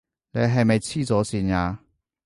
[0.31, 1.79] 你係咪痴咗線呀？